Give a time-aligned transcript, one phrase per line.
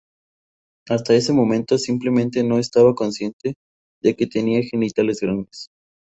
[0.89, 3.53] Hasta ese momento, simplemente no estaba consciente
[4.01, 5.67] de que tenía genitales grandes.